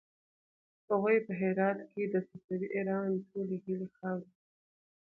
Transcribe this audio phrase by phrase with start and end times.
[0.89, 4.41] هغوی په هرات کې د صفوي ایران ټولې هيلې خاورې کړې.